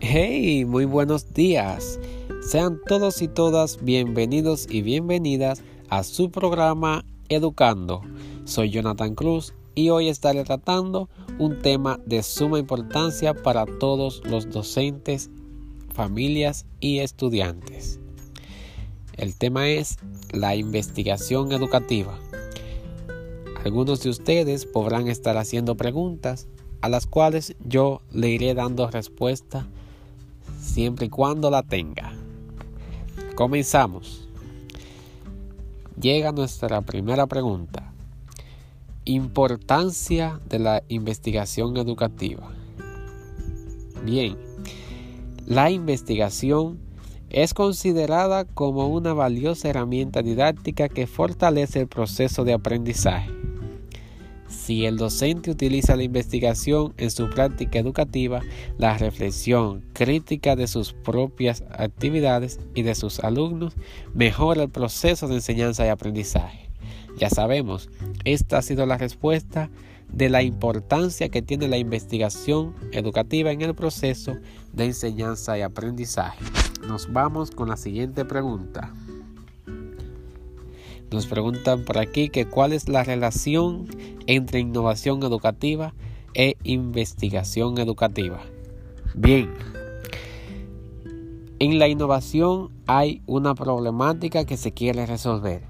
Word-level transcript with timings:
Hey, 0.00 0.64
muy 0.64 0.84
buenos 0.84 1.34
días. 1.34 1.98
Sean 2.40 2.80
todos 2.86 3.20
y 3.20 3.26
todas 3.26 3.82
bienvenidos 3.82 4.68
y 4.70 4.82
bienvenidas 4.82 5.60
a 5.90 6.04
su 6.04 6.30
programa 6.30 7.04
Educando. 7.28 8.02
Soy 8.44 8.70
Jonathan 8.70 9.16
Cruz 9.16 9.54
y 9.74 9.90
hoy 9.90 10.08
estaré 10.08 10.44
tratando 10.44 11.08
un 11.40 11.58
tema 11.58 11.98
de 12.06 12.22
suma 12.22 12.60
importancia 12.60 13.34
para 13.34 13.66
todos 13.66 14.22
los 14.24 14.48
docentes, 14.48 15.30
familias 15.92 16.64
y 16.78 17.00
estudiantes. 17.00 17.98
El 19.16 19.36
tema 19.36 19.68
es 19.68 19.98
la 20.30 20.54
investigación 20.54 21.50
educativa. 21.50 22.16
Algunos 23.64 24.00
de 24.04 24.10
ustedes 24.10 24.64
podrán 24.64 25.08
estar 25.08 25.36
haciendo 25.36 25.76
preguntas 25.76 26.46
a 26.82 26.88
las 26.88 27.08
cuales 27.08 27.56
yo 27.66 28.00
le 28.12 28.28
iré 28.28 28.54
dando 28.54 28.88
respuesta 28.88 29.66
siempre 30.78 31.06
y 31.06 31.08
cuando 31.08 31.50
la 31.50 31.64
tenga. 31.64 32.12
Comenzamos. 33.34 34.28
Llega 36.00 36.30
nuestra 36.30 36.82
primera 36.82 37.26
pregunta. 37.26 37.92
Importancia 39.04 40.38
de 40.48 40.60
la 40.60 40.84
investigación 40.86 41.76
educativa. 41.78 42.48
Bien, 44.04 44.36
la 45.48 45.72
investigación 45.72 46.78
es 47.28 47.54
considerada 47.54 48.44
como 48.44 48.86
una 48.86 49.14
valiosa 49.14 49.70
herramienta 49.70 50.22
didáctica 50.22 50.88
que 50.88 51.08
fortalece 51.08 51.80
el 51.80 51.88
proceso 51.88 52.44
de 52.44 52.52
aprendizaje 52.52 53.37
si 54.48 54.86
el 54.86 54.96
docente 54.96 55.50
utiliza 55.50 55.96
la 55.96 56.02
investigación 56.02 56.94
en 56.96 57.10
su 57.10 57.28
práctica 57.30 57.78
educativa, 57.78 58.40
la 58.78 58.96
reflexión 58.96 59.84
crítica 59.92 60.56
de 60.56 60.66
sus 60.66 60.92
propias 60.92 61.62
actividades 61.70 62.58
y 62.74 62.82
de 62.82 62.94
sus 62.94 63.20
alumnos 63.20 63.74
mejora 64.14 64.64
el 64.64 64.70
proceso 64.70 65.28
de 65.28 65.36
enseñanza 65.36 65.86
y 65.86 65.88
aprendizaje. 65.90 66.70
Ya 67.18 67.30
sabemos, 67.30 67.90
esta 68.24 68.58
ha 68.58 68.62
sido 68.62 68.86
la 68.86 68.96
respuesta 68.96 69.70
de 70.12 70.30
la 70.30 70.42
importancia 70.42 71.28
que 71.28 71.42
tiene 71.42 71.68
la 71.68 71.76
investigación 71.76 72.74
educativa 72.92 73.50
en 73.50 73.62
el 73.62 73.74
proceso 73.74 74.36
de 74.72 74.86
enseñanza 74.86 75.58
y 75.58 75.62
aprendizaje. 75.62 76.44
Nos 76.86 77.12
vamos 77.12 77.50
con 77.50 77.68
la 77.68 77.76
siguiente 77.76 78.24
pregunta. 78.24 78.94
Nos 81.10 81.26
preguntan 81.26 81.84
por 81.84 81.98
aquí 81.98 82.28
que 82.28 82.46
cuál 82.46 82.72
es 82.72 82.88
la 82.88 83.02
relación 83.02 83.86
entre 84.26 84.60
innovación 84.60 85.22
educativa 85.22 85.94
e 86.34 86.56
investigación 86.64 87.78
educativa. 87.78 88.40
Bien, 89.14 89.50
en 91.60 91.78
la 91.78 91.88
innovación 91.88 92.70
hay 92.86 93.22
una 93.26 93.54
problemática 93.54 94.44
que 94.44 94.56
se 94.56 94.72
quiere 94.72 95.06
resolver. 95.06 95.62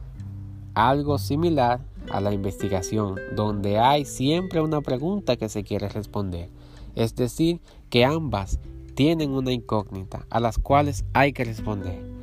Algo 0.74 1.18
similar 1.18 1.80
a 2.10 2.20
la 2.20 2.32
investigación, 2.32 3.16
donde 3.34 3.78
hay 3.78 4.04
siempre 4.04 4.60
una 4.60 4.80
pregunta 4.80 5.36
que 5.36 5.48
se 5.48 5.62
quiere 5.62 5.88
responder. 5.88 6.50
Es 6.94 7.14
decir, 7.14 7.60
que 7.90 8.04
ambas 8.04 8.58
tienen 8.94 9.30
una 9.30 9.52
incógnita 9.52 10.26
a 10.30 10.40
las 10.40 10.58
cuales 10.58 11.04
hay 11.12 11.32
que 11.32 11.44
responder. 11.44 12.17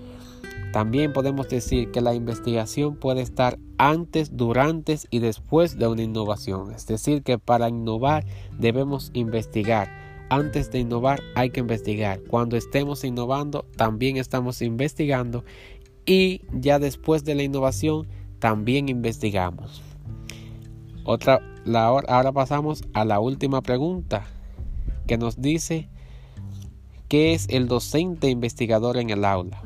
También 0.75 1.13
podemos 1.13 1.47
decir 1.47 1.89
que 1.91 2.01
la 2.01 2.13
investigación 2.13 2.97
puede 2.97 3.21
estar 3.21 3.57
antes, 3.77 4.35
durante 4.35 4.99
y 5.09 5.19
después 5.19 5.79
de 5.79 5.87
una 5.87 6.03
innovación. 6.03 6.73
Es 6.73 6.85
decir, 6.85 7.23
que 7.23 7.39
para 7.39 7.69
innovar 7.69 8.25
debemos 8.59 9.09
investigar. 9.13 9.87
Antes 10.29 10.71
de 10.71 10.79
innovar 10.79 11.21
hay 11.33 11.51
que 11.51 11.61
investigar. 11.61 12.19
Cuando 12.23 12.57
estemos 12.57 13.05
innovando 13.05 13.65
también 13.77 14.17
estamos 14.17 14.61
investigando. 14.61 15.45
Y 16.05 16.41
ya 16.51 16.77
después 16.77 17.23
de 17.23 17.35
la 17.35 17.43
innovación 17.43 18.07
también 18.39 18.89
investigamos. 18.89 19.81
Otra, 21.05 21.39
ahora 21.73 22.33
pasamos 22.33 22.83
a 22.91 23.05
la 23.05 23.21
última 23.21 23.61
pregunta 23.61 24.25
que 25.07 25.17
nos 25.17 25.41
dice 25.41 25.87
¿qué 27.07 27.33
es 27.33 27.47
el 27.47 27.69
docente 27.69 28.27
investigador 28.27 28.97
en 28.97 29.09
el 29.09 29.23
aula? 29.23 29.63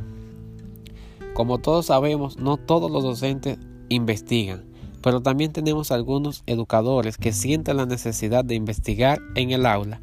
Como 1.40 1.60
todos 1.60 1.86
sabemos, 1.86 2.36
no 2.36 2.58
todos 2.58 2.92
los 2.92 3.02
docentes 3.02 3.60
investigan, 3.88 4.66
pero 5.02 5.22
también 5.22 5.54
tenemos 5.54 5.90
algunos 5.90 6.44
educadores 6.48 7.16
que 7.16 7.32
sienten 7.32 7.78
la 7.78 7.86
necesidad 7.86 8.44
de 8.44 8.56
investigar 8.56 9.22
en 9.36 9.52
el 9.52 9.66
aula 9.66 10.02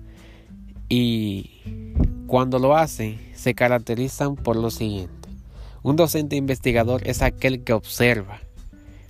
y 0.89 1.61
cuando 2.27 2.59
lo 2.59 2.75
hacen 2.75 3.21
se 3.35 3.55
caracterizan 3.55 4.37
por 4.37 4.57
lo 4.57 4.71
siguiente. 4.71 5.29
Un 5.83 5.97
docente 5.97 6.37
investigador 6.37 7.07
es 7.07 7.21
aquel 7.21 7.63
que 7.65 7.75
observa, 7.75 8.41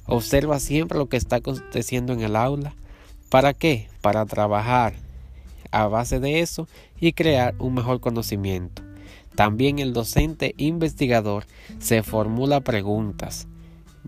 observa 0.07 0.59
siempre 0.59 0.99
lo 0.99 1.09
que 1.09 1.19
está 1.19 1.37
aconteciendo 1.37 2.13
en 2.13 2.23
el 2.23 2.35
aula. 2.35 2.75
¿Para 3.31 3.55
qué? 3.55 3.87
Para 4.01 4.27
trabajar 4.27 4.95
a 5.71 5.87
base 5.87 6.19
de 6.19 6.41
eso 6.41 6.67
y 6.99 7.13
crear 7.13 7.55
un 7.61 7.75
mejor 7.75 8.01
conocimiento. 8.01 8.83
También 9.37 9.79
el 9.79 9.93
docente 9.93 10.55
investigador 10.57 11.45
se 11.79 12.03
formula 12.03 12.61
preguntas, 12.61 13.47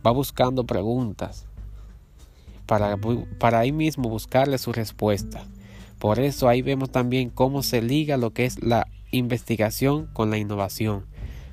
va 0.05 0.11
buscando 0.11 0.65
preguntas 0.65 1.47
para, 2.65 2.97
para 3.38 3.61
ahí 3.61 3.71
mismo 3.71 4.09
buscarle 4.09 4.56
su 4.56 4.72
respuesta. 4.72 5.44
Por 5.99 6.19
eso 6.19 6.49
ahí 6.49 6.62
vemos 6.62 6.91
también 6.91 7.28
cómo 7.28 7.62
se 7.62 7.83
liga 7.83 8.17
lo 8.17 8.31
que 8.31 8.47
es 8.47 8.62
la 8.62 8.87
investigación 9.11 10.06
con 10.15 10.31
la 10.31 10.38
innovación, 10.38 11.05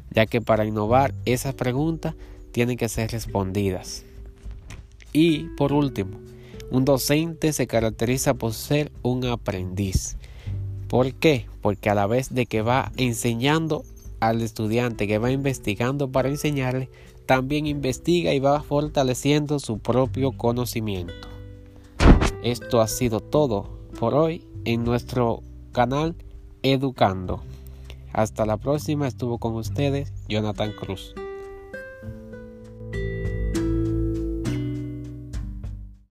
ya 0.09 0.25
que 0.25 0.39
para 0.39 0.65
innovar 0.65 1.13
esas 1.25 1.53
preguntas 1.53 2.15
tienen 2.53 2.77
que 2.77 2.87
ser 2.87 3.11
respondidas. 3.11 4.05
Y 5.11 5.49
por 5.57 5.73
último, 5.73 6.17
un 6.71 6.85
docente 6.85 7.51
se 7.51 7.67
caracteriza 7.67 8.35
por 8.35 8.53
ser 8.53 8.91
un 9.01 9.25
aprendiz. 9.25 10.17
¿Por 10.87 11.13
qué? 11.13 11.47
Porque 11.65 11.89
a 11.89 11.95
la 11.95 12.05
vez 12.05 12.31
de 12.31 12.45
que 12.45 12.61
va 12.61 12.91
enseñando 12.95 13.85
al 14.19 14.43
estudiante, 14.43 15.07
que 15.07 15.17
va 15.17 15.31
investigando 15.31 16.11
para 16.11 16.29
enseñarle, 16.29 16.91
también 17.25 17.65
investiga 17.65 18.35
y 18.35 18.39
va 18.39 18.61
fortaleciendo 18.61 19.57
su 19.57 19.79
propio 19.79 20.31
conocimiento. 20.33 21.27
Esto 22.43 22.81
ha 22.81 22.87
sido 22.87 23.19
todo 23.19 23.79
por 23.99 24.13
hoy 24.13 24.45
en 24.63 24.83
nuestro 24.83 25.41
canal 25.71 26.15
Educando. 26.61 27.41
Hasta 28.13 28.45
la 28.45 28.57
próxima, 28.57 29.07
estuvo 29.07 29.39
con 29.39 29.55
ustedes 29.55 30.13
Jonathan 30.29 30.71
Cruz. 30.71 31.15